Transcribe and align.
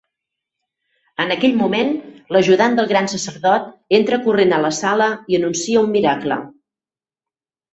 En 1.25 1.33
aquell 1.35 1.59
moment, 1.59 1.91
l'ajudant 2.35 2.77
del 2.79 2.89
gran 2.93 3.09
sacerdot 3.13 3.69
entra 3.99 4.19
corrent 4.29 4.57
a 4.59 4.63
la 4.67 4.73
sala 4.79 5.11
i 5.35 5.39
anuncia 5.41 5.85
un 5.87 5.93
miracle. 5.99 6.41